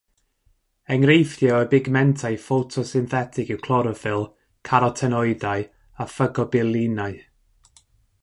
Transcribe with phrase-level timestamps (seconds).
[0.93, 4.25] Enghreifftiau o bigmentau ffotosynthetig yw cloroffyl,
[4.69, 5.67] carotenoidau
[6.05, 7.21] a ffycobilinau.